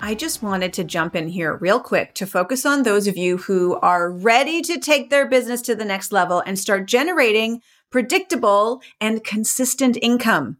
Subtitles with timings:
[0.00, 3.36] I just wanted to jump in here real quick to focus on those of you
[3.36, 8.80] who are ready to take their business to the next level and start generating predictable
[9.00, 10.58] and consistent income.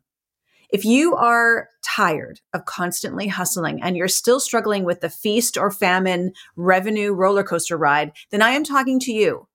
[0.71, 5.71] If you are tired of constantly hustling and you're still struggling with the feast or
[5.71, 9.47] famine revenue roller coaster ride, then I am talking to you.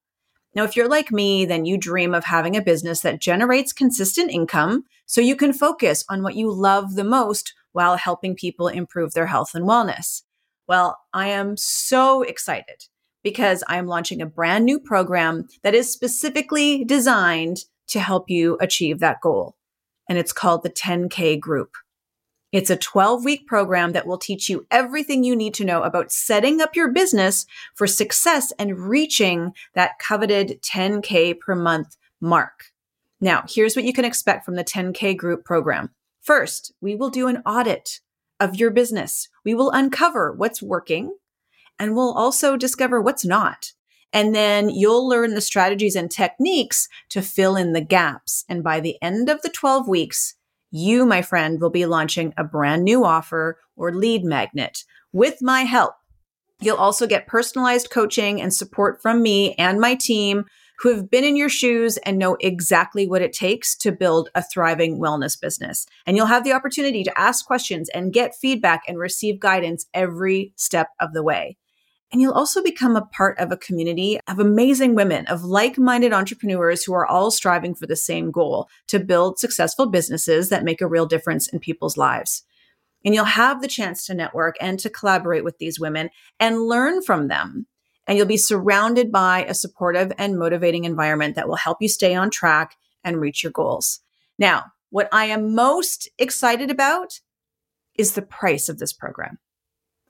[0.54, 4.30] Now, if you're like me, then you dream of having a business that generates consistent
[4.30, 9.12] income so you can focus on what you love the most while helping people improve
[9.12, 10.22] their health and wellness.
[10.66, 12.86] Well, I am so excited
[13.22, 17.58] because I am launching a brand new program that is specifically designed
[17.88, 19.56] to help you achieve that goal.
[20.08, 21.72] And it's called the 10K Group.
[22.52, 26.12] It's a 12 week program that will teach you everything you need to know about
[26.12, 32.66] setting up your business for success and reaching that coveted 10K per month mark.
[33.20, 35.90] Now, here's what you can expect from the 10K Group program.
[36.24, 38.00] First, we will do an audit
[38.40, 39.28] of your business.
[39.44, 41.16] We will uncover what's working
[41.78, 43.72] and we'll also discover what's not.
[44.10, 48.44] And then you'll learn the strategies and techniques to fill in the gaps.
[48.48, 50.34] And by the end of the 12 weeks,
[50.70, 55.62] you, my friend, will be launching a brand new offer or lead magnet with my
[55.62, 55.94] help.
[56.60, 60.46] You'll also get personalized coaching and support from me and my team
[60.78, 64.42] who have been in your shoes and know exactly what it takes to build a
[64.42, 65.86] thriving wellness business.
[66.06, 70.52] And you'll have the opportunity to ask questions and get feedback and receive guidance every
[70.56, 71.56] step of the way.
[72.12, 76.12] And you'll also become a part of a community of amazing women, of like minded
[76.12, 80.80] entrepreneurs who are all striving for the same goal to build successful businesses that make
[80.80, 82.44] a real difference in people's lives.
[83.04, 87.02] And you'll have the chance to network and to collaborate with these women and learn
[87.02, 87.66] from them
[88.06, 92.14] and you'll be surrounded by a supportive and motivating environment that will help you stay
[92.14, 94.00] on track and reach your goals.
[94.38, 97.20] Now, what I am most excited about
[97.96, 99.38] is the price of this program.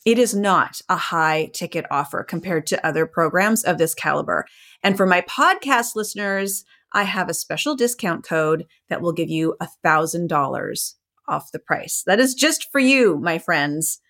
[0.04, 4.44] It is not a high ticket offer compared to other programs of this caliber.
[4.82, 9.56] And for my podcast listeners, I have a special discount code that will give you
[9.60, 12.02] a thousand dollars off the price.
[12.06, 14.00] That is just for you, my friends.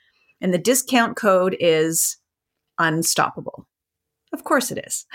[0.41, 2.19] And the discount code is
[2.79, 3.69] unstoppable.
[4.35, 5.07] Of course it is.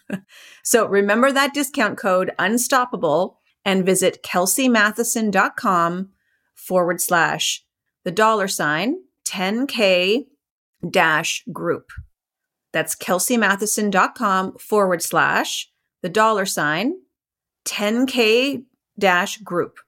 [0.64, 6.08] so remember that discount code unstoppable and visit kelseymatheson.com
[6.54, 7.62] forward slash
[8.04, 8.96] the dollar sign
[9.28, 10.24] 10K
[10.88, 11.90] dash group.
[12.72, 15.70] That's kelseymatheson.com forward slash
[16.02, 16.94] the dollar sign
[17.66, 18.64] 10K
[18.98, 19.80] dash group.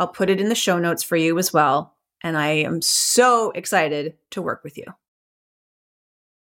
[0.00, 1.96] I'll put it in the show notes for you as well.
[2.24, 4.86] And I am so excited to work with you.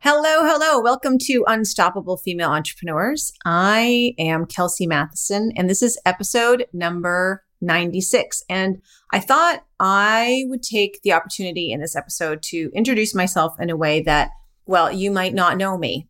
[0.06, 0.82] Hello, hello.
[0.82, 3.32] Welcome to Unstoppable Female Entrepreneurs.
[3.46, 8.44] I am Kelsey Matheson, and this is episode number 96.
[8.50, 8.82] And
[9.14, 13.78] I thought I would take the opportunity in this episode to introduce myself in a
[13.78, 14.32] way that,
[14.66, 16.10] well, you might not know me.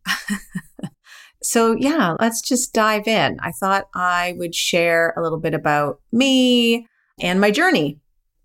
[1.40, 3.38] so, yeah, let's just dive in.
[3.42, 6.88] I thought I would share a little bit about me
[7.20, 8.00] and my journey.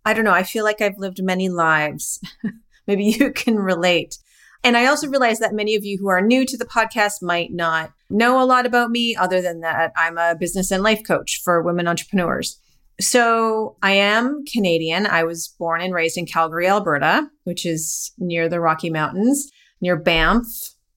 [0.06, 0.32] I don't know.
[0.32, 2.20] I feel like I've lived many lives.
[2.88, 4.20] Maybe you can relate.
[4.64, 7.52] And I also realize that many of you who are new to the podcast might
[7.52, 11.42] not know a lot about me, other than that I'm a business and life coach
[11.44, 12.60] for women entrepreneurs.
[13.00, 15.08] So I am Canadian.
[15.08, 19.50] I was born and raised in Calgary, Alberta, which is near the Rocky Mountains,
[19.80, 20.46] near Banff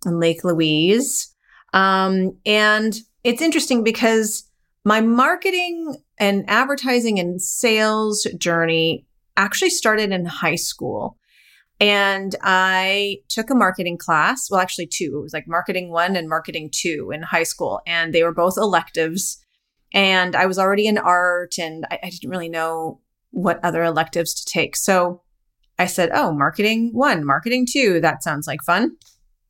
[0.05, 1.33] and Lake Louise.
[1.73, 4.43] Um, and it's interesting because
[4.85, 9.07] my marketing and advertising and sales journey
[9.37, 11.17] actually started in high school.
[11.81, 14.49] And I took a marketing class.
[14.51, 15.17] Well, actually, two.
[15.19, 17.81] It was like marketing one and marketing two in high school.
[17.87, 19.39] And they were both electives.
[19.93, 24.35] And I was already in art and I, I didn't really know what other electives
[24.35, 24.77] to take.
[24.77, 25.23] So
[25.79, 28.01] I said, Oh, marketing one, marketing two.
[28.01, 28.97] That sounds like fun.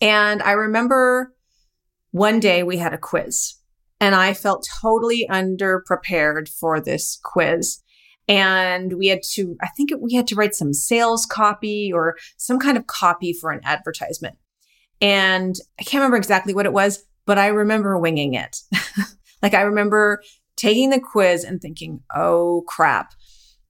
[0.00, 1.34] And I remember
[2.10, 3.54] one day we had a quiz
[4.00, 7.81] and I felt totally underprepared for this quiz
[8.28, 12.58] and we had to i think we had to write some sales copy or some
[12.58, 14.36] kind of copy for an advertisement
[15.00, 18.58] and i can't remember exactly what it was but i remember winging it
[19.42, 20.22] like i remember
[20.56, 23.12] taking the quiz and thinking oh crap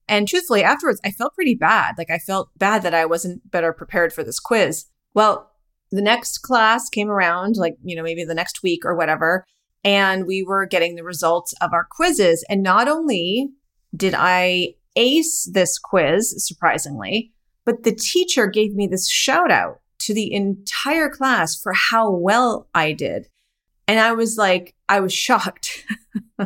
[0.07, 3.73] and truthfully afterwards i felt pretty bad like i felt bad that i wasn't better
[3.73, 5.49] prepared for this quiz well
[5.93, 9.45] the next class came around, like, you know, maybe the next week or whatever.
[9.83, 12.43] And we were getting the results of our quizzes.
[12.49, 13.49] And not only
[13.95, 17.31] did I ace this quiz, surprisingly,
[17.65, 22.67] but the teacher gave me this shout out to the entire class for how well
[22.73, 23.27] I did.
[23.87, 25.85] And I was like, I was shocked.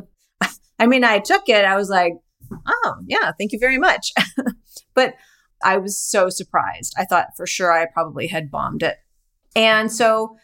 [0.80, 1.66] I mean, I took it.
[1.66, 2.14] I was like,
[2.68, 4.12] oh, yeah, thank you very much.
[4.94, 5.16] but
[5.64, 6.94] I was so surprised.
[6.98, 8.98] I thought for sure I probably had bombed it.
[9.56, 10.38] And so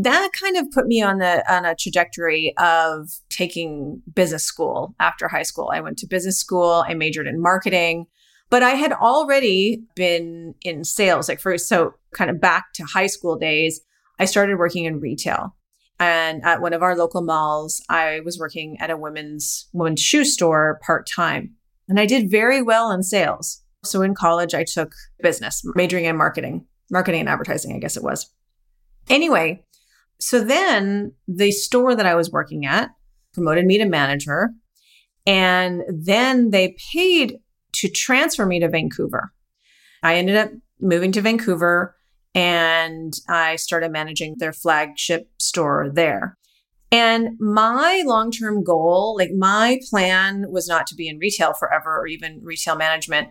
[0.00, 5.26] that kind of put me on the on a trajectory of taking business school after
[5.26, 5.70] high school.
[5.72, 8.06] I went to business school, I majored in marketing,
[8.48, 13.08] but I had already been in sales like first so kind of back to high
[13.08, 13.80] school days,
[14.20, 15.56] I started working in retail.
[15.98, 20.24] And at one of our local malls, I was working at a women's women's shoe
[20.24, 21.54] store part-time.
[21.88, 23.64] And I did very well in sales.
[23.84, 28.04] So in college, I took business, majoring in marketing, marketing and advertising, I guess it
[28.04, 28.30] was.
[29.08, 29.64] Anyway,
[30.20, 32.90] so then the store that I was working at
[33.32, 34.50] promoted me to manager.
[35.26, 37.38] And then they paid
[37.74, 39.32] to transfer me to Vancouver.
[40.02, 40.50] I ended up
[40.80, 41.94] moving to Vancouver
[42.34, 46.36] and I started managing their flagship store there.
[46.90, 51.98] And my long term goal, like my plan was not to be in retail forever
[51.98, 53.28] or even retail management.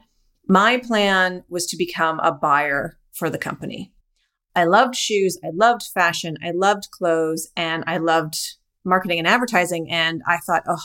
[0.48, 3.92] My plan was to become a buyer for the company.
[4.58, 8.36] I loved shoes, I loved fashion, I loved clothes, and I loved
[8.84, 9.92] marketing and advertising.
[9.92, 10.82] And I thought, oh,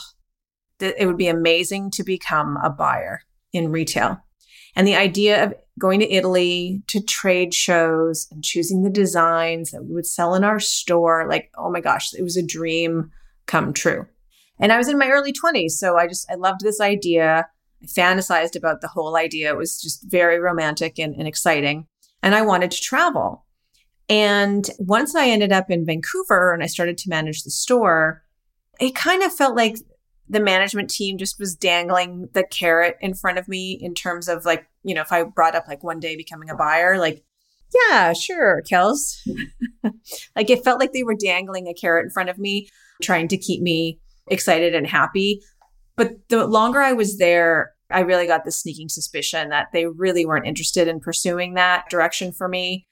[0.77, 3.21] th- it would be amazing to become a buyer
[3.51, 4.19] in retail.
[4.75, 9.83] And the idea of going to Italy to trade shows and choosing the designs that
[9.85, 13.09] we would sell in our store, like, oh my gosh, it was a dream
[13.47, 14.05] come true.
[14.59, 15.71] And I was in my early 20s.
[15.71, 17.47] So I just, I loved this idea.
[17.81, 19.49] I fantasized about the whole idea.
[19.49, 21.87] It was just very romantic and, and exciting.
[22.21, 23.42] And I wanted to travel.
[24.09, 28.23] And once I ended up in Vancouver and I started to manage the store,
[28.79, 29.77] it kind of felt like
[30.29, 34.45] the management team just was dangling the carrot in front of me in terms of
[34.45, 37.23] like, you know, if I brought up like one day becoming a buyer, like,
[37.89, 39.17] yeah, sure, Kels.
[40.35, 42.69] like it felt like they were dangling a carrot in front of me,
[43.01, 45.41] trying to keep me excited and happy.
[45.95, 50.25] But the longer I was there, I really got the sneaking suspicion that they really
[50.25, 52.87] weren't interested in pursuing that direction for me.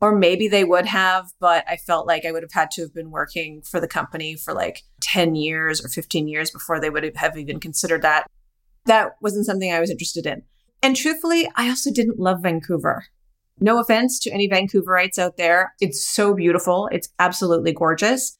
[0.00, 2.94] Or maybe they would have, but I felt like I would have had to have
[2.94, 7.04] been working for the company for like 10 years or 15 years before they would
[7.16, 8.26] have even considered that.
[8.86, 10.42] That wasn't something I was interested in.
[10.82, 13.04] And truthfully, I also didn't love Vancouver.
[13.60, 15.74] No offense to any Vancouverites out there.
[15.82, 16.88] It's so beautiful.
[16.90, 18.38] It's absolutely gorgeous,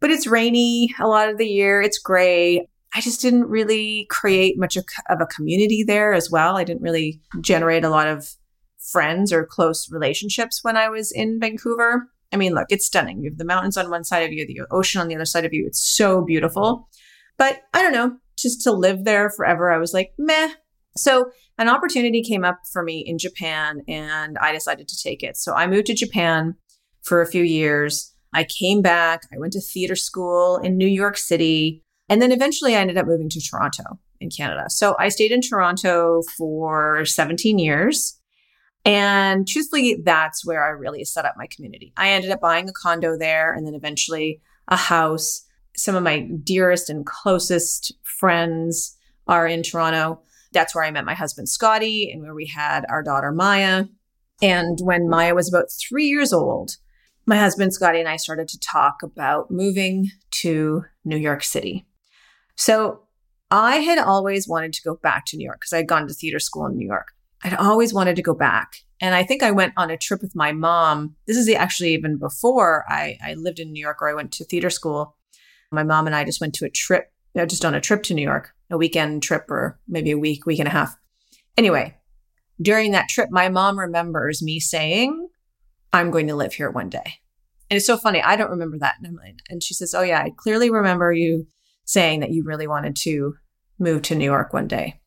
[0.00, 1.80] but it's rainy a lot of the year.
[1.80, 2.66] It's gray.
[2.96, 6.56] I just didn't really create much of a community there as well.
[6.56, 8.28] I didn't really generate a lot of
[8.90, 12.08] friends or close relationships when I was in Vancouver.
[12.32, 13.22] I mean, look, it's stunning.
[13.22, 15.44] You have the mountains on one side of you, the ocean on the other side
[15.44, 15.64] of you.
[15.66, 16.88] It's so beautiful.
[17.38, 20.52] But I don't know, just to live there forever, I was like, meh.
[20.96, 25.36] So an opportunity came up for me in Japan and I decided to take it.
[25.36, 26.54] So I moved to Japan
[27.02, 28.14] for a few years.
[28.32, 29.22] I came back.
[29.32, 31.82] I went to theater school in New York City.
[32.08, 34.64] And then eventually I ended up moving to Toronto in Canada.
[34.68, 38.15] So I stayed in Toronto for 17 years.
[38.86, 41.92] And truthfully, that's where I really set up my community.
[41.96, 45.44] I ended up buying a condo there and then eventually a house.
[45.76, 50.20] Some of my dearest and closest friends are in Toronto.
[50.52, 53.86] That's where I met my husband, Scotty, and where we had our daughter, Maya.
[54.40, 56.76] And when Maya was about three years old,
[57.26, 61.86] my husband, Scotty, and I started to talk about moving to New York City.
[62.54, 63.00] So
[63.50, 66.38] I had always wanted to go back to New York because I'd gone to theater
[66.38, 67.08] school in New York.
[67.46, 68.78] I'd always wanted to go back.
[69.00, 71.14] And I think I went on a trip with my mom.
[71.28, 74.44] This is actually even before I, I lived in New York or I went to
[74.44, 75.16] theater school.
[75.70, 78.02] My mom and I just went to a trip, you know, just on a trip
[78.04, 80.96] to New York, a weekend trip or maybe a week, week and a half.
[81.56, 81.96] Anyway,
[82.60, 85.28] during that trip, my mom remembers me saying,
[85.92, 87.20] I'm going to live here one day.
[87.70, 88.20] And it's so funny.
[88.20, 88.96] I don't remember that.
[89.04, 91.46] And, and she says, Oh, yeah, I clearly remember you
[91.84, 93.34] saying that you really wanted to
[93.78, 95.00] move to New York one day.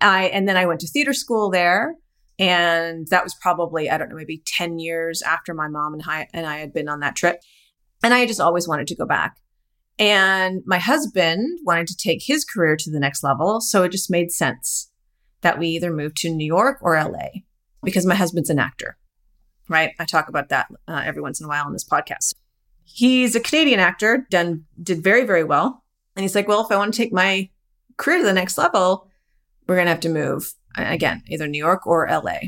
[0.00, 1.94] I and then I went to theater school there.
[2.38, 6.26] And that was probably, I don't know, maybe 10 years after my mom and I,
[6.32, 7.38] and I had been on that trip.
[8.02, 9.36] And I just always wanted to go back.
[9.98, 13.60] And my husband wanted to take his career to the next level.
[13.60, 14.90] So it just made sense
[15.42, 17.42] that we either moved to New York or LA
[17.82, 18.96] because my husband's an actor,
[19.68, 19.92] right?
[19.98, 22.34] I talk about that uh, every once in a while on this podcast.
[22.84, 25.84] He's a Canadian actor, done, did very, very well.
[26.16, 27.50] And he's like, well, if I want to take my
[27.98, 29.09] career to the next level,
[29.70, 32.38] we're going to have to move again, either New York or LA.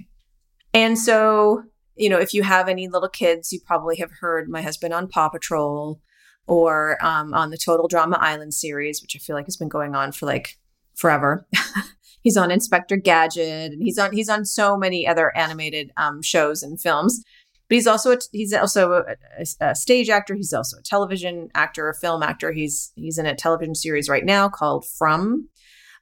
[0.74, 1.62] And so
[1.94, 5.06] you know, if you have any little kids, you probably have heard my husband on
[5.06, 6.00] Paw Patrol
[6.46, 9.94] or um, on the Total Drama Island series, which I feel like has been going
[9.94, 10.58] on for like
[10.94, 11.46] forever.
[12.22, 16.62] he's on Inspector Gadget, and he's on he's on so many other animated um, shows
[16.62, 17.22] and films.
[17.68, 20.34] But he's also a, he's also a, a, a, stage actor.
[20.34, 22.52] He's also a television actor, a film actor.
[22.52, 25.48] He's he's in a television series right now called From.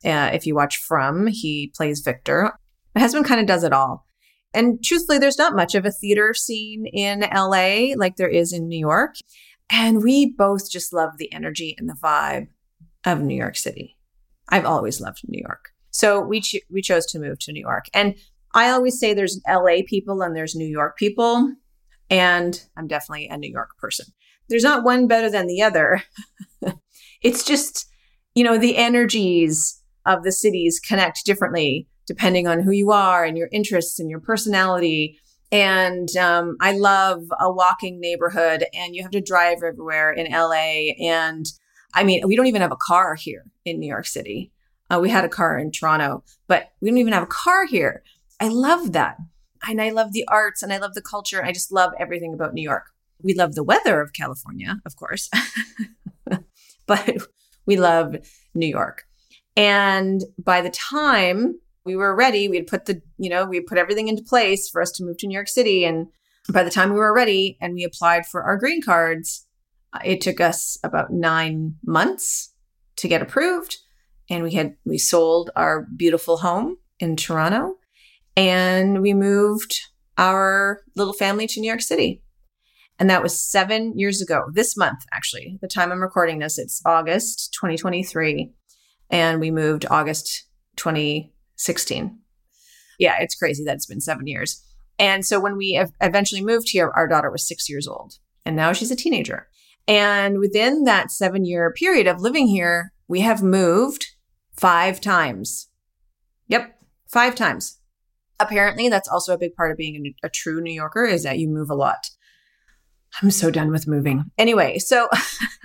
[0.04, 2.52] Uh, if you watch From, he plays Victor.
[2.94, 4.06] My husband kind of does it all.
[4.52, 8.68] And truthfully, there's not much of a theater scene in LA like there is in
[8.68, 9.14] New York.
[9.70, 12.48] And we both just love the energy and the vibe
[13.04, 13.96] of New York City.
[14.48, 15.70] I've always loved New York.
[15.90, 17.86] So we we chose to move to New York.
[17.94, 18.16] And
[18.52, 21.54] I always say there's LA people and there's New York people,
[22.08, 24.06] and I'm definitely a New York person.
[24.48, 26.02] There's not one better than the other.
[27.22, 27.86] it's just,
[28.34, 33.38] you know, the energies of the cities connect differently depending on who you are and
[33.38, 35.16] your interests and your personality.
[35.52, 40.92] And um, I love a walking neighborhood, and you have to drive everywhere in LA.
[41.00, 41.46] And
[41.94, 44.50] I mean, we don't even have a car here in New York City.
[44.90, 48.02] Uh, we had a car in Toronto, but we don't even have a car here.
[48.40, 49.16] I love that.
[49.68, 51.44] And I love the arts and I love the culture.
[51.44, 52.86] I just love everything about New York.
[53.22, 55.30] We love the weather of California, of course,
[56.86, 57.18] but
[57.66, 58.16] we love
[58.52, 59.04] New York.
[59.56, 63.78] And by the time we were ready, we had put the, you know, we put
[63.78, 65.84] everything into place for us to move to New York City.
[65.84, 66.06] And
[66.52, 69.46] by the time we were ready and we applied for our green cards,
[69.92, 72.54] uh, it took us about nine months
[72.96, 73.78] to get approved
[74.30, 77.74] and we had we sold our beautiful home in Toronto
[78.36, 79.74] and we moved
[80.16, 82.22] our little family to New York City.
[82.98, 84.44] And that was 7 years ago.
[84.52, 85.58] This month actually.
[85.60, 88.52] The time I'm recording this it's August 2023
[89.10, 92.18] and we moved August 2016.
[92.98, 94.64] Yeah, it's crazy that it's been 7 years.
[94.98, 98.14] And so when we eventually moved here our daughter was 6 years old
[98.44, 99.48] and now she's a teenager.
[99.88, 104.06] And within that 7 year period of living here, we have moved
[104.56, 105.68] five times.
[106.48, 107.78] Yep, five times.
[108.38, 111.38] Apparently, that's also a big part of being a, a true New Yorker is that
[111.38, 112.08] you move a lot.
[113.20, 114.30] I'm so done with moving.
[114.38, 115.08] Anyway, so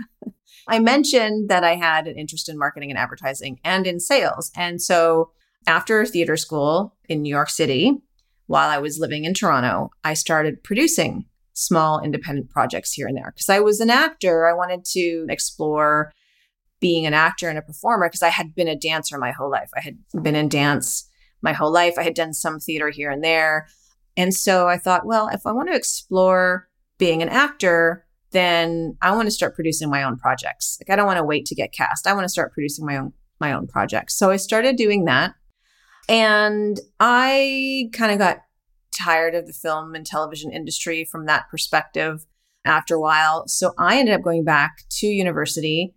[0.68, 4.52] I mentioned that I had an interest in marketing and advertising and in sales.
[4.56, 5.32] And so
[5.68, 7.92] after theater school in New York City,
[8.48, 13.32] while I was living in Toronto, I started producing small independent projects here and there
[13.34, 14.46] because I was an actor.
[14.46, 16.12] I wanted to explore
[16.80, 19.70] being an actor and a performer because I had been a dancer my whole life.
[19.76, 21.10] I had been in dance
[21.42, 21.96] my whole life.
[21.98, 23.68] I had done some theater here and there.
[24.18, 26.68] And so I thought, well, if I want to explore
[26.98, 28.05] being an actor,
[28.36, 30.78] then I want to start producing my own projects.
[30.80, 32.08] Like I don't want to wait to get cast.
[32.08, 34.18] I want to start producing my own my own projects.
[34.18, 35.34] So I started doing that.
[36.08, 38.38] And I kind of got
[38.98, 42.26] tired of the film and television industry from that perspective
[42.64, 43.48] after a while.
[43.48, 45.96] So I ended up going back to university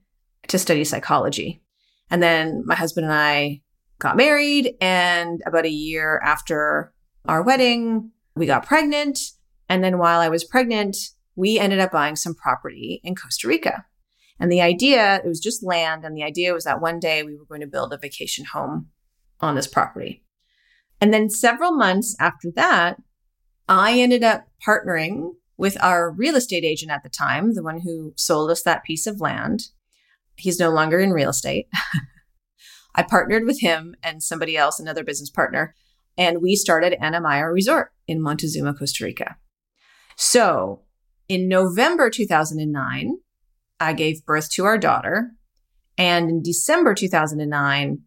[0.48, 1.62] to study psychology.
[2.10, 3.62] And then my husband and I
[3.98, 4.74] got married.
[4.80, 6.92] And about a year after
[7.26, 9.18] our wedding, we got pregnant.
[9.68, 10.96] And then while I was pregnant,
[11.38, 13.84] we ended up buying some property in Costa Rica.
[14.40, 16.04] And the idea, it was just land.
[16.04, 18.88] And the idea was that one day we were going to build a vacation home
[19.40, 20.24] on this property.
[21.00, 23.00] And then several months after that,
[23.68, 28.14] I ended up partnering with our real estate agent at the time, the one who
[28.16, 29.68] sold us that piece of land.
[30.34, 31.68] He's no longer in real estate.
[32.96, 35.76] I partnered with him and somebody else, another business partner,
[36.16, 39.36] and we started Anamaya Resort in Montezuma, Costa Rica.
[40.16, 40.82] So
[41.28, 43.18] in November 2009,
[43.80, 45.32] I gave birth to our daughter.
[45.96, 48.00] And in December 2009,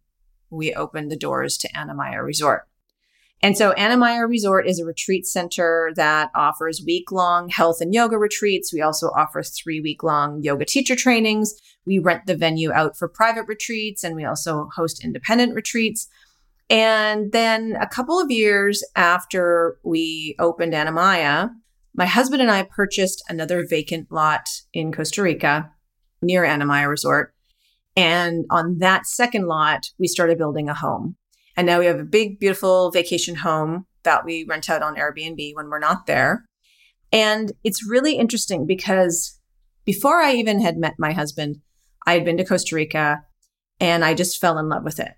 [0.49, 2.63] we opened the doors to Anamaya Resort.
[3.43, 8.17] And so Anamaya Resort is a retreat center that offers week long health and yoga
[8.17, 8.71] retreats.
[8.71, 11.53] We also offer three week long yoga teacher trainings.
[11.85, 16.07] We rent the venue out for private retreats and we also host independent retreats.
[16.69, 21.49] And then a couple of years after we opened Anamaya,
[21.93, 25.71] my husband and I purchased another vacant lot in Costa Rica
[26.21, 27.33] near Anamaya Resort.
[27.95, 31.17] And on that second lot, we started building a home.
[31.57, 35.55] And now we have a big, beautiful vacation home that we rent out on Airbnb
[35.55, 36.45] when we're not there.
[37.11, 39.37] And it's really interesting because
[39.83, 41.57] before I even had met my husband,
[42.07, 43.21] I had been to Costa Rica
[43.79, 45.11] and I just fell in love with it.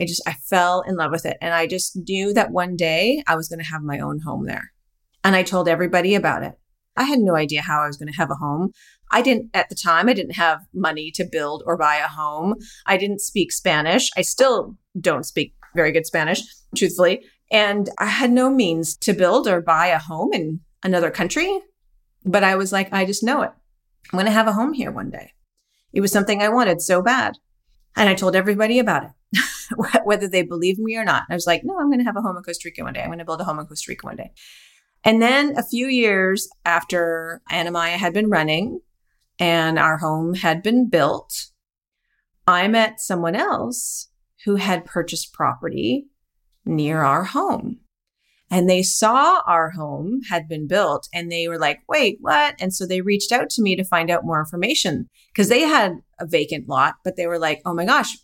[0.00, 1.38] I just, I fell in love with it.
[1.40, 4.46] And I just knew that one day I was going to have my own home
[4.46, 4.72] there.
[5.24, 6.54] And I told everybody about it.
[6.96, 8.72] I had no idea how I was going to have a home.
[9.10, 12.56] I didn't, at the time, I didn't have money to build or buy a home.
[12.86, 14.10] I didn't speak Spanish.
[14.16, 16.42] I still don't speak very good Spanish,
[16.76, 17.24] truthfully.
[17.50, 21.60] And I had no means to build or buy a home in another country.
[22.24, 23.52] But I was like, I just know it.
[24.12, 25.32] I'm going to have a home here one day.
[25.92, 27.34] It was something I wanted so bad.
[27.96, 29.44] And I told everybody about it,
[30.04, 31.24] whether they believed me or not.
[31.30, 33.00] I was like, no, I'm going to have a home in Costa Rica one day.
[33.00, 34.32] I'm going to build a home in Costa Rica one day.
[35.04, 38.80] And then a few years after Anamaya had been running
[39.38, 41.32] and our home had been built,
[42.46, 44.08] I met someone else
[44.44, 46.06] who had purchased property
[46.64, 47.80] near our home.
[48.50, 52.54] And they saw our home had been built and they were like, wait, what?
[52.58, 55.96] And so they reached out to me to find out more information because they had
[56.18, 58.16] a vacant lot, but they were like, oh my gosh,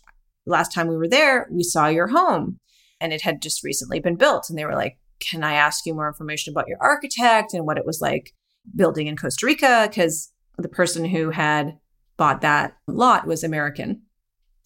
[0.47, 2.57] last time we were there, we saw your home
[2.99, 4.49] and it had just recently been built.
[4.49, 4.97] And they were like,
[5.29, 8.33] can I ask you more information about your architect and what it was like
[8.75, 9.87] building in Costa Rica?
[9.89, 11.77] Because the person who had
[12.17, 14.01] bought that lot was American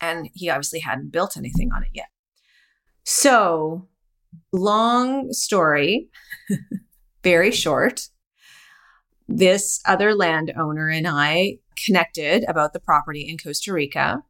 [0.01, 2.07] and he obviously hadn't built anything on it yet.
[3.05, 3.87] So,
[4.51, 6.09] long story,
[7.23, 8.09] very short.
[9.27, 14.23] This other landowner and I connected about the property in Costa Rica.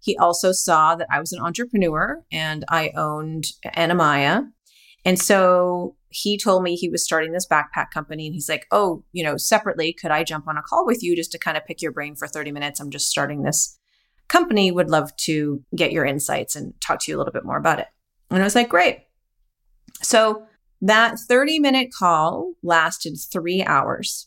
[0.00, 4.50] He also saw that I was an entrepreneur and I owned Anamaya.
[5.06, 9.04] And so he told me he was starting this backpack company and he's like, Oh,
[9.12, 11.64] you know, separately, could I jump on a call with you just to kind of
[11.64, 12.80] pick your brain for 30 minutes?
[12.80, 13.78] I'm just starting this
[14.26, 17.56] company, would love to get your insights and talk to you a little bit more
[17.56, 17.86] about it.
[18.30, 19.04] And I was like, Great.
[20.02, 20.44] So
[20.82, 24.26] that 30 minute call lasted three hours.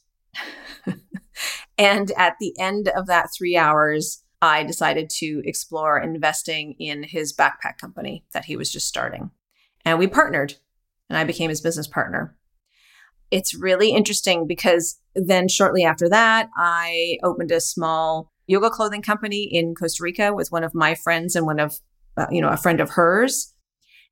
[1.78, 7.36] and at the end of that three hours, I decided to explore investing in his
[7.36, 9.32] backpack company that he was just starting.
[9.84, 10.56] And we partnered
[11.10, 12.36] and I became his business partner.
[13.32, 19.44] It's really interesting because then shortly after that, I opened a small yoga clothing company
[19.44, 21.80] in Costa Rica with one of my friends and one of,
[22.18, 23.54] uh, you know, a friend of hers.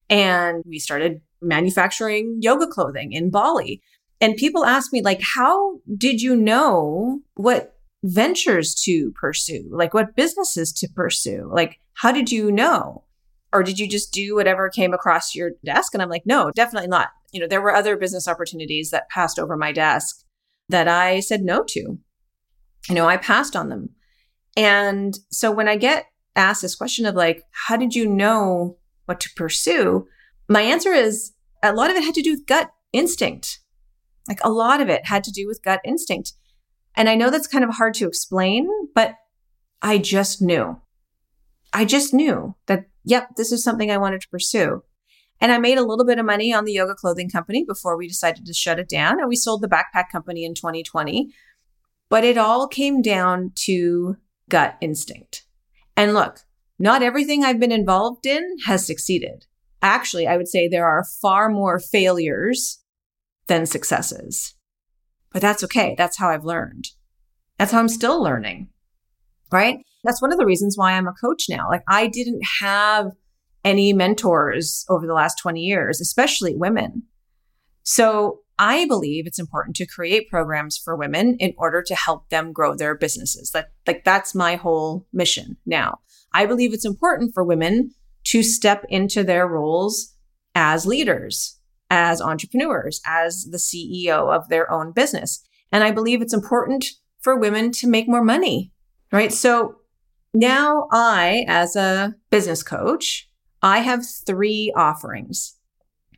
[0.09, 3.81] And we started manufacturing yoga clothing in Bali.
[4.21, 9.69] And people ask me, like, how did you know what ventures to pursue?
[9.71, 11.49] Like, what businesses to pursue?
[11.51, 13.03] Like, how did you know?
[13.53, 15.93] Or did you just do whatever came across your desk?
[15.93, 17.09] And I'm like, no, definitely not.
[17.31, 20.23] You know, there were other business opportunities that passed over my desk
[20.69, 21.97] that I said no to.
[22.89, 23.89] You know, I passed on them.
[24.55, 26.05] And so when I get
[26.35, 30.07] asked this question of like, how did you know what to pursue?
[30.49, 31.33] My answer is
[31.63, 33.59] a lot of it had to do with gut instinct.
[34.27, 36.33] Like a lot of it had to do with gut instinct.
[36.95, 39.15] And I know that's kind of hard to explain, but
[39.81, 40.81] I just knew.
[41.73, 44.83] I just knew that yep, this is something I wanted to pursue.
[45.39, 48.07] And I made a little bit of money on the yoga clothing company before we
[48.07, 49.19] decided to shut it down.
[49.19, 51.31] And we sold the backpack company in 2020.
[52.09, 54.17] But it all came down to
[54.49, 55.45] gut instinct.
[55.95, 56.39] And look,
[56.79, 59.45] not everything I've been involved in has succeeded.
[59.81, 62.81] Actually, I would say there are far more failures
[63.47, 64.55] than successes.
[65.31, 65.95] But that's okay.
[65.97, 66.89] That's how I've learned.
[67.59, 68.69] That's how I'm still learning
[69.51, 69.79] right?
[70.03, 71.67] That's one of the reasons why I'm a coach now.
[71.69, 73.11] Like I didn't have
[73.63, 77.03] any mentors over the last 20 years, especially women.
[77.83, 82.51] So I believe it's important to create programs for women in order to help them
[82.51, 83.51] grow their businesses.
[83.51, 85.99] That like that's my whole mission now.
[86.33, 87.91] I believe it's important for women
[88.25, 90.13] to step into their roles
[90.55, 95.43] as leaders, as entrepreneurs, as the CEO of their own business.
[95.71, 96.85] And I believe it's important
[97.21, 98.71] for women to make more money
[99.11, 99.31] right?
[99.31, 99.75] So
[100.33, 103.29] now I, as a business coach,
[103.61, 105.55] I have three offerings.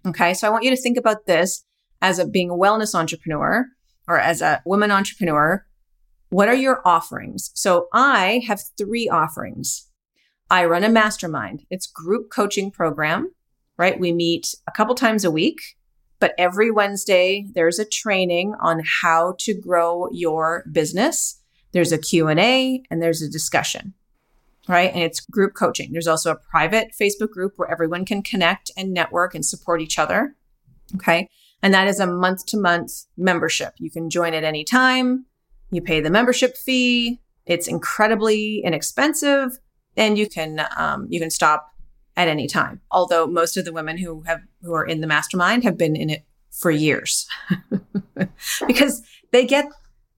[0.06, 0.34] Okay.
[0.34, 1.64] So I want you to think about this
[2.02, 3.66] as a being a wellness entrepreneur
[4.08, 5.66] or as a woman entrepreneur.
[6.30, 7.52] What are your offerings?
[7.54, 9.90] So I have three offerings.
[10.50, 11.64] I run a mastermind.
[11.70, 13.32] It's group coaching program,
[13.78, 14.00] right?
[14.00, 15.60] We meet a couple times a week,
[16.20, 21.40] but every Wednesday there's a training on how to grow your business
[21.72, 23.94] there's a Q&A and there's a discussion,
[24.70, 24.94] right?
[24.94, 25.92] And it's group coaching.
[25.92, 29.98] There's also a private Facebook group where everyone can connect and network and support each
[29.98, 30.36] other.
[30.96, 31.28] Okay.
[31.62, 33.74] And that is a month to month membership.
[33.80, 35.26] You can join at any time.
[35.72, 37.20] You pay the membership fee.
[37.46, 39.58] It's incredibly inexpensive
[39.98, 41.72] and you can, um, you can stop
[42.16, 42.82] at any time.
[42.92, 46.12] Although most of the women who have, who are in the mastermind have been in
[46.12, 47.28] it for years
[48.68, 49.02] because
[49.32, 49.66] they get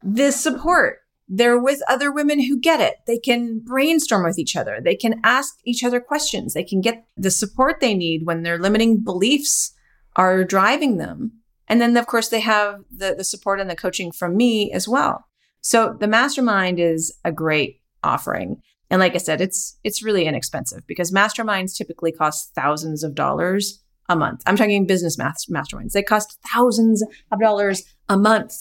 [0.03, 1.00] this support
[1.33, 2.97] they're with other women who get it.
[3.07, 4.81] They can brainstorm with each other.
[4.83, 6.53] They can ask each other questions.
[6.53, 9.71] They can get the support they need when their limiting beliefs
[10.17, 11.31] are driving them.
[11.69, 14.89] And then, of course, they have the, the support and the coaching from me as
[14.89, 15.23] well.
[15.61, 18.61] So the mastermind is a great offering.
[18.89, 23.81] And like I said, it's it's really inexpensive because masterminds typically cost thousands of dollars
[24.09, 24.41] a month.
[24.45, 25.93] I'm talking business masterminds.
[25.93, 28.53] They cost thousands of dollars a month.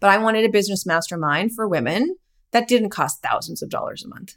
[0.00, 2.16] But I wanted a business mastermind for women
[2.50, 4.36] that didn't cost thousands of dollars a month.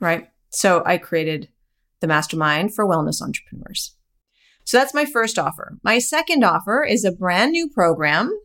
[0.00, 0.28] Right.
[0.50, 1.48] So I created
[2.00, 3.94] the mastermind for wellness entrepreneurs.
[4.64, 5.78] So that's my first offer.
[5.82, 8.36] My second offer is a brand new program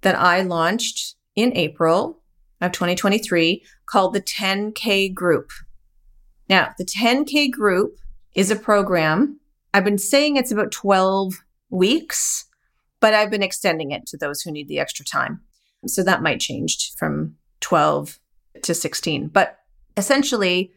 [0.00, 2.20] that I launched in April
[2.60, 5.50] of 2023 called the 10K Group.
[6.48, 7.98] Now, the 10K Group
[8.34, 9.40] is a program.
[9.74, 11.34] I've been saying it's about 12
[11.70, 12.46] weeks,
[13.00, 15.42] but I've been extending it to those who need the extra time.
[15.86, 18.18] So that might change from 12
[18.62, 19.28] to 16.
[19.28, 19.58] But
[19.96, 20.72] essentially,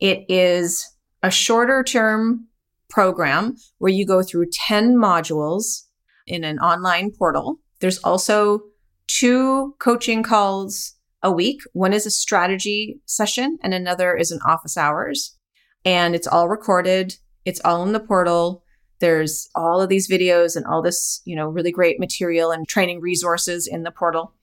[0.00, 2.46] it is a shorter term
[2.88, 5.82] program where you go through 10 modules
[6.26, 7.60] in an online portal.
[7.80, 8.60] There's also
[9.06, 11.60] two coaching calls a week.
[11.72, 15.36] One is a strategy session and another is an office hours.
[15.84, 17.16] And it's all recorded.
[17.44, 18.64] It's all in the portal.
[18.98, 23.00] There's all of these videos and all this, you know, really great material and training
[23.00, 24.34] resources in the portal.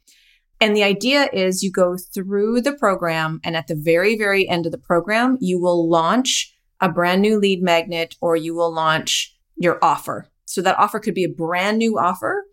[0.64, 4.66] And the idea is you go through the program and at the very, very end
[4.66, 9.36] of the program, you will launch a brand new lead magnet or you will launch
[9.58, 10.30] your offer.
[10.46, 12.46] So that offer could be a brand new offer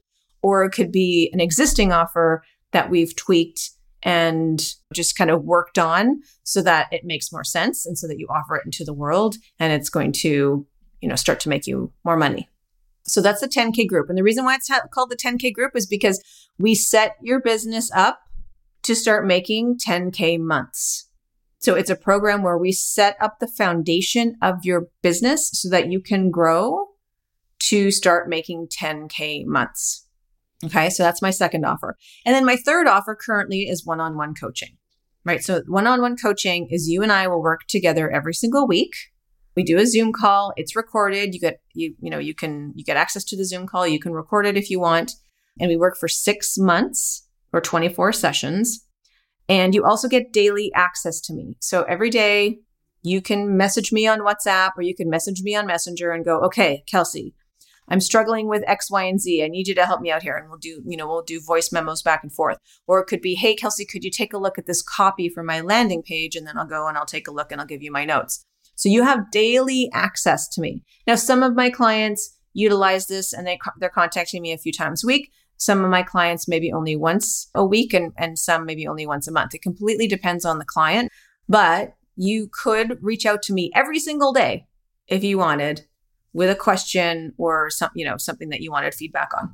[0.42, 2.42] or it could be an existing offer
[2.72, 3.70] that we've tweaked
[4.02, 4.60] and
[4.92, 8.26] just kind of worked on so that it makes more sense and so that you
[8.28, 10.66] offer it into the world and it's going to,
[11.00, 12.48] you know, start to make you more money.
[13.10, 14.08] So that's the 10K group.
[14.08, 16.22] And the reason why it's called the 10K group is because
[16.58, 18.20] we set your business up
[18.82, 21.08] to start making 10K months.
[21.58, 25.90] So it's a program where we set up the foundation of your business so that
[25.90, 26.86] you can grow
[27.68, 30.06] to start making 10K months.
[30.64, 30.88] Okay.
[30.90, 31.96] So that's my second offer.
[32.24, 34.76] And then my third offer currently is one on one coaching,
[35.24, 35.42] right?
[35.42, 38.92] So one on one coaching is you and I will work together every single week.
[39.56, 40.52] We do a Zoom call.
[40.56, 41.34] It's recorded.
[41.34, 43.86] You get, you, you know, you can, you get access to the Zoom call.
[43.86, 45.12] You can record it if you want.
[45.58, 48.86] And we work for six months or 24 sessions.
[49.48, 51.56] And you also get daily access to me.
[51.60, 52.60] So every day
[53.02, 56.40] you can message me on WhatsApp or you can message me on Messenger and go,
[56.42, 57.34] okay, Kelsey,
[57.88, 59.42] I'm struggling with X, Y, and Z.
[59.42, 60.36] I need you to help me out here.
[60.36, 62.58] And we'll do, you know, we'll do voice memos back and forth.
[62.86, 65.42] Or it could be, hey, Kelsey, could you take a look at this copy for
[65.42, 66.36] my landing page?
[66.36, 68.46] And then I'll go and I'll take a look and I'll give you my notes.
[68.80, 70.82] So you have daily access to me.
[71.06, 75.04] Now, some of my clients utilize this and they, they're contacting me a few times
[75.04, 75.30] a week.
[75.58, 79.28] Some of my clients maybe only once a week and, and some maybe only once
[79.28, 79.54] a month.
[79.54, 81.12] It completely depends on the client,
[81.46, 84.66] but you could reach out to me every single day
[85.08, 85.82] if you wanted
[86.32, 89.52] with a question or some, you know, something that you wanted feedback on.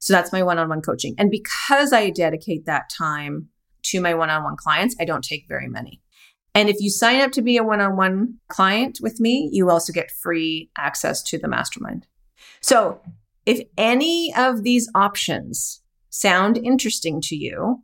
[0.00, 1.14] So that's my one-on-one coaching.
[1.16, 3.48] And because I dedicate that time
[3.84, 6.02] to my one-on-one clients, I don't take very many.
[6.56, 10.10] And if you sign up to be a one-on-one client with me, you also get
[10.10, 12.06] free access to the mastermind.
[12.62, 13.02] So
[13.44, 17.82] if any of these options sound interesting to you,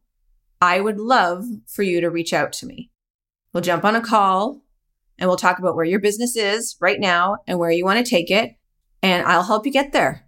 [0.63, 2.91] I would love for you to reach out to me.
[3.53, 4.63] We'll jump on a call
[5.19, 8.11] and we'll talk about where your business is right now and where you want to
[8.11, 8.53] take it.
[9.03, 10.27] And I'll help you get there.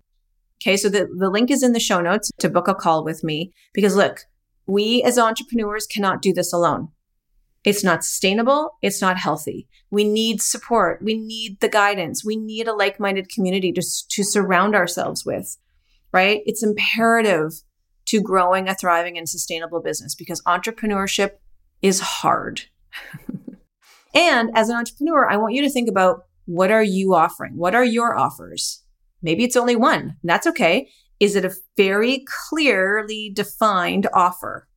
[0.61, 0.77] Okay.
[0.77, 3.55] So the, the link is in the show notes to book a call with me
[3.73, 4.27] because look,
[4.67, 6.89] we as entrepreneurs cannot do this alone.
[7.65, 8.77] It's not sustainable.
[8.83, 9.69] It's not healthy.
[9.91, 11.01] We need support.
[11.03, 12.25] We need the guidance.
[12.25, 15.57] We need a like-minded community to, to surround ourselves with,
[16.13, 16.43] right?
[16.45, 17.53] It's imperative
[18.07, 21.33] to growing a thriving and sustainable business because entrepreneurship
[21.81, 22.63] is hard.
[24.15, 27.57] And as an entrepreneur, I want you to think about what are you offering?
[27.57, 28.83] What are your offers?
[29.23, 30.17] Maybe it's only one.
[30.23, 30.89] That's okay.
[31.19, 34.69] Is it a very clearly defined offer?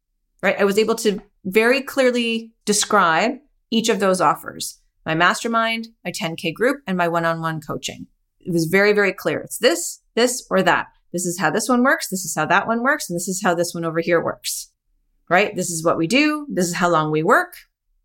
[0.41, 0.59] Right?
[0.59, 3.31] I was able to very clearly describe
[3.71, 8.07] each of those offers my mastermind, my 10K group, and my one on one coaching.
[8.41, 9.39] It was very, very clear.
[9.39, 10.87] It's this, this, or that.
[11.13, 12.09] This is how this one works.
[12.09, 13.09] This is how that one works.
[13.09, 14.69] And this is how this one over here works.
[15.29, 15.55] Right?
[15.55, 16.45] This is what we do.
[16.49, 17.53] This is how long we work.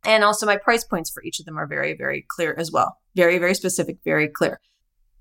[0.05, 2.97] And also my price points for each of them are very, very clear as well.
[3.17, 4.61] Very, very specific, very clear.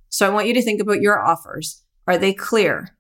[0.09, 1.81] So I want you to think about your offers.
[2.05, 2.95] Are they clear?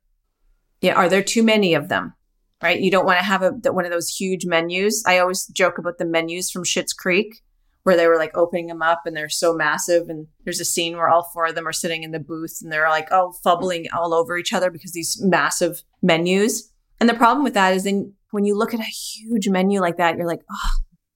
[0.81, 0.95] Yeah.
[0.95, 2.15] Are there too many of them?
[2.61, 2.79] Right.
[2.79, 5.03] You don't want to have a, one of those huge menus.
[5.07, 7.41] I always joke about the menus from Schitt's Creek
[7.83, 10.09] where they were like opening them up and they're so massive.
[10.09, 12.71] And there's a scene where all four of them are sitting in the booth and
[12.71, 16.71] they're like, oh, fubbling all over each other because these massive menus.
[16.99, 19.97] And the problem with that is then when you look at a huge menu like
[19.97, 20.69] that, you're like, oh,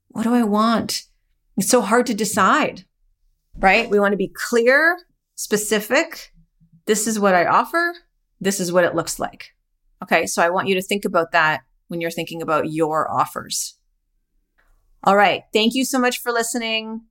[0.09, 1.03] what do I want?
[1.57, 2.85] It's so hard to decide,
[3.57, 3.89] right?
[3.89, 4.97] We want to be clear,
[5.35, 6.31] specific.
[6.85, 7.93] This is what I offer.
[8.41, 9.54] This is what it looks like.
[10.05, 10.27] Okay.
[10.27, 13.77] So I want you to think about that when you're thinking about your offers.
[15.03, 15.41] All right.
[15.51, 17.01] Thank you so much for listening.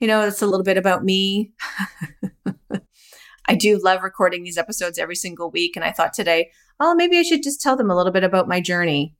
[0.00, 1.52] You know, it's a little bit about me.
[3.48, 5.76] I do love recording these episodes every single week.
[5.76, 8.48] And I thought today, oh, maybe I should just tell them a little bit about
[8.48, 9.14] my journey.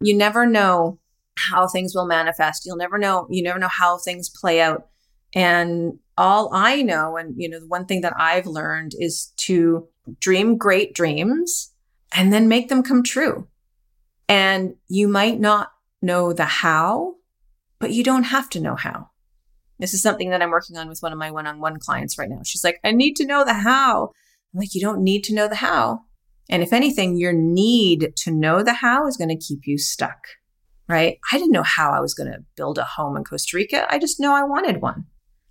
[0.00, 0.98] You never know
[1.38, 2.66] how things will manifest.
[2.66, 4.88] You'll never know, you never know how things play out.
[5.34, 9.88] And all I know, and you know, the one thing that I've learned is to
[10.18, 11.69] dream great dreams
[12.12, 13.48] and then make them come true.
[14.28, 15.70] And you might not
[16.02, 17.16] know the how,
[17.78, 19.10] but you don't have to know how.
[19.78, 22.18] This is something that I'm working on with one of my one on one clients
[22.18, 22.40] right now.
[22.44, 24.12] She's like, I need to know the how.
[24.52, 26.02] I'm like, you don't need to know the how.
[26.50, 30.18] And if anything, your need to know the how is going to keep you stuck,
[30.88, 31.18] right?
[31.32, 33.86] I didn't know how I was going to build a home in Costa Rica.
[33.88, 35.06] I just know I wanted one,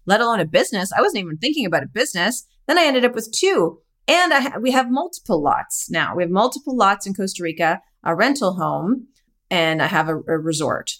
[0.05, 0.91] let alone a business.
[0.95, 2.45] I wasn't even thinking about a business.
[2.67, 3.79] Then I ended up with two.
[4.09, 6.15] And ha- we have multiple lots now.
[6.15, 9.07] We have multiple lots in Costa Rica, a rental home,
[9.51, 10.93] and I have a, a resort.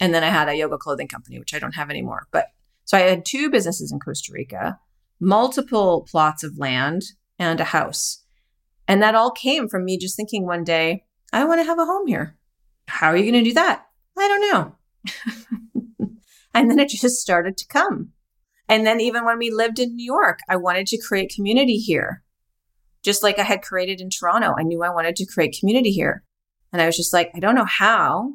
[0.00, 2.26] And then I had a yoga clothing company, which I don't have anymore.
[2.32, 2.46] But
[2.86, 4.80] so I had two businesses in Costa Rica,
[5.20, 7.02] multiple plots of land,
[7.38, 8.24] and a house.
[8.86, 11.84] And that all came from me just thinking one day, I want to have a
[11.84, 12.38] home here.
[12.86, 13.84] How are you going to do that?
[14.16, 16.08] I don't know.
[16.54, 18.12] and then it just started to come.
[18.70, 22.22] And then even when we lived in New York, I wanted to create community here.
[23.02, 26.24] Just like I had created in Toronto, I knew I wanted to create community here.
[26.72, 28.34] And I was just like, I don't know how.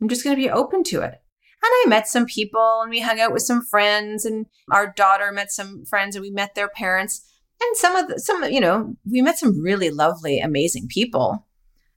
[0.00, 1.22] I'm just going to be open to it.
[1.64, 5.30] And I met some people and we hung out with some friends and our daughter
[5.30, 7.24] met some friends and we met their parents.
[7.60, 11.46] And some of the, some, you know, we met some really lovely, amazing people.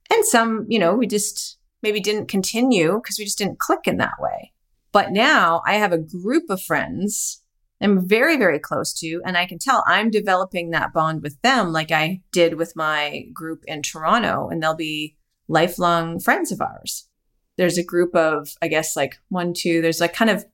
[0.08, 3.96] And some, you know, we just maybe didn't continue because we just didn't click in
[3.96, 4.52] that way.
[4.92, 7.42] But now I have a group of friends
[7.80, 11.72] I'm very, very close to, and I can tell I'm developing that bond with them
[11.72, 15.16] like I did with my group in Toronto, and they'll be
[15.48, 17.08] lifelong friends of ours
[17.56, 20.44] there's a group of, I guess, like one, two, there's like kind of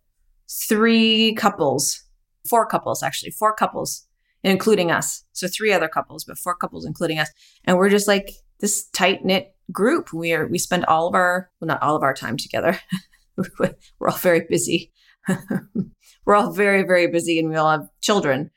[0.48, 2.04] three couples,
[2.48, 4.06] four couples, actually, four couples,
[4.44, 5.24] including us.
[5.32, 7.30] So three other couples, but four couples, including us.
[7.64, 8.30] And we're just like
[8.60, 10.12] this tight knit group.
[10.12, 12.78] We are, we spend all of our, well, not all of our time together.
[13.58, 14.92] we're all very busy.
[16.24, 18.50] We're all very, very busy and we all have children.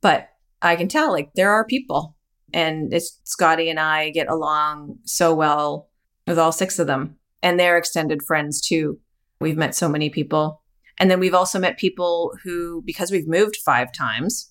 [0.00, 0.28] But
[0.62, 2.16] I can tell like there are people
[2.52, 5.88] and it's Scotty and I get along so well
[6.26, 8.98] with all six of them and their extended friends too.
[9.40, 10.62] We've met so many people.
[10.98, 14.50] And then we've also met people who, because we've moved five times,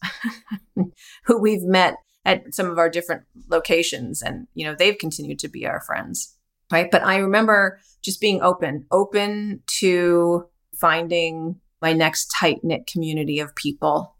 [1.25, 4.23] who we've met at some of our different locations.
[4.23, 6.35] And, you know, they've continued to be our friends.
[6.71, 6.89] Right.
[6.89, 10.47] But I remember just being open, open to
[10.79, 14.15] finding my next tight knit community of people.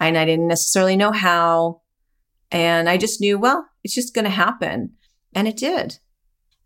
[0.00, 1.82] And I didn't necessarily know how.
[2.50, 4.92] And I just knew, well, it's just going to happen.
[5.34, 5.98] And it did.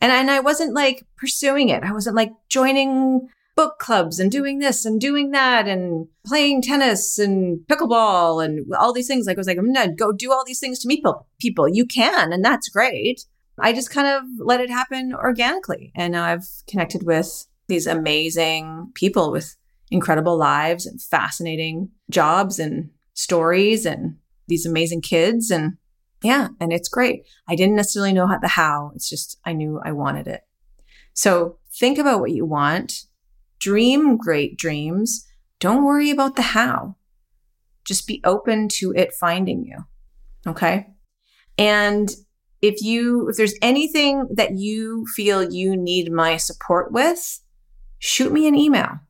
[0.01, 1.83] And, and I wasn't like pursuing it.
[1.83, 7.19] I wasn't like joining book clubs and doing this and doing that and playing tennis
[7.19, 9.27] and pickleball and all these things.
[9.27, 11.05] Like I was like, I'm gonna go do all these things to meet
[11.41, 11.69] people.
[11.69, 13.25] You can, and that's great.
[13.59, 15.93] I just kind of let it happen organically.
[15.95, 19.57] And now I've connected with these amazing people with
[19.91, 24.17] incredible lives and fascinating jobs and stories and
[24.49, 25.51] these amazing kids.
[25.51, 25.75] And
[26.23, 27.27] yeah, and it's great.
[27.49, 28.93] I didn't necessarily know how, the how.
[28.95, 30.43] It's just I knew I wanted it.
[31.13, 33.05] So think about what you want.
[33.61, 35.27] Dream great dreams.
[35.61, 36.97] Don't worry about the how.
[37.85, 39.79] Just be open to it finding you.
[40.47, 40.89] Okay?
[41.57, 42.11] And
[42.61, 47.41] if you if there's anything that you feel you need my support with,
[48.05, 49.01] shoot me an email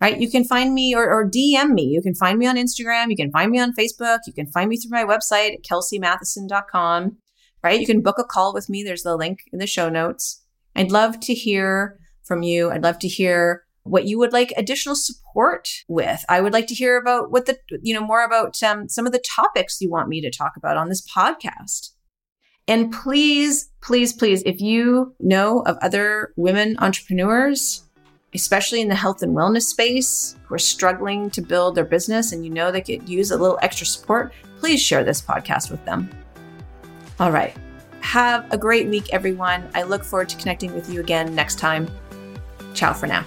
[0.00, 0.18] right?
[0.18, 1.82] You can find me or, or, DM me.
[1.82, 3.10] You can find me on Instagram.
[3.10, 4.20] You can find me on Facebook.
[4.26, 7.18] You can find me through my website at kelseymatheson.com,
[7.62, 7.80] right?
[7.80, 8.82] You can book a call with me.
[8.82, 10.42] There's the link in the show notes.
[10.74, 12.70] I'd love to hear from you.
[12.70, 16.24] I'd love to hear what you would like additional support with.
[16.28, 19.12] I would like to hear about what the, you know, more about um, some of
[19.12, 21.90] the topics you want me to talk about on this podcast.
[22.68, 27.82] And please, please, please, if you know of other women entrepreneurs
[28.34, 32.44] especially in the health and wellness space who are struggling to build their business and
[32.44, 36.08] you know they could use a little extra support, please share this podcast with them.
[37.18, 37.56] All right.
[38.00, 39.68] Have a great week, everyone.
[39.74, 41.88] I look forward to connecting with you again next time.
[42.74, 43.24] Ciao for now.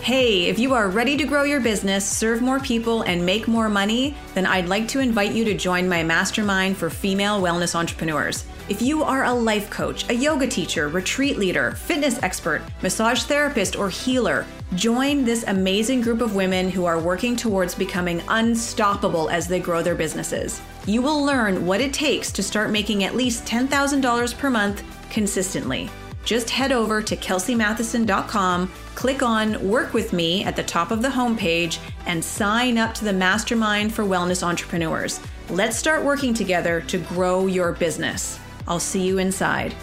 [0.00, 3.70] Hey, if you are ready to grow your business, serve more people, and make more
[3.70, 8.44] money, then I'd like to invite you to join my mastermind for female wellness entrepreneurs.
[8.66, 13.76] If you are a life coach, a yoga teacher, retreat leader, fitness expert, massage therapist,
[13.76, 19.46] or healer, join this amazing group of women who are working towards becoming unstoppable as
[19.46, 20.62] they grow their businesses.
[20.86, 25.90] You will learn what it takes to start making at least $10,000 per month consistently.
[26.24, 31.08] Just head over to kelseymatheson.com click on Work with Me at the top of the
[31.08, 35.20] homepage and sign up to the Mastermind for Wellness Entrepreneurs.
[35.50, 38.38] Let's start working together to grow your business.
[38.66, 39.74] I'll see you inside.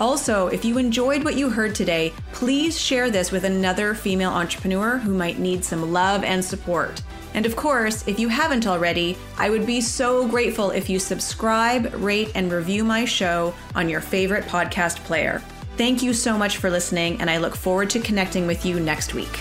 [0.00, 4.98] Also, if you enjoyed what you heard today, please share this with another female entrepreneur
[4.98, 7.02] who might need some love and support.
[7.34, 11.92] And of course, if you haven't already, I would be so grateful if you subscribe,
[11.94, 15.42] rate, and review my show on your favorite podcast player.
[15.76, 19.14] Thank you so much for listening, and I look forward to connecting with you next
[19.14, 19.40] week.